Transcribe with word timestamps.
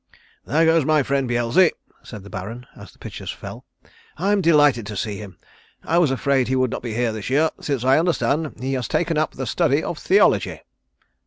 "There 0.47 0.65
goes 0.65 0.83
my 0.83 1.03
friend 1.03 1.29
Beelzy," 1.29 1.73
said 2.01 2.23
the 2.23 2.29
Baron, 2.31 2.65
as 2.75 2.91
the 2.91 2.97
pitchers 2.97 3.29
fell. 3.29 3.65
"I 4.17 4.31
am 4.31 4.41
delighted 4.41 4.87
to 4.87 4.97
see 4.97 5.17
him. 5.17 5.37
I 5.83 5.99
was 5.99 6.09
afraid 6.09 6.47
he 6.47 6.55
would 6.55 6.71
not 6.71 6.81
be 6.81 6.95
here 6.95 7.11
this 7.11 7.29
year 7.29 7.51
since 7.59 7.83
I 7.83 7.99
understand 7.99 8.53
he 8.59 8.73
has 8.73 8.87
taken 8.87 9.19
up 9.19 9.33
the 9.33 9.45
study 9.45 9.83
of 9.83 9.99
theology." 9.99 10.61